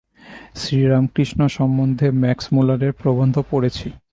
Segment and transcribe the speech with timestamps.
[0.55, 3.87] শ্রীরামকৃষ্ণ সম্বন্ধে ম্যাক্সমূলারের প্রবন্ধ পড়েছি।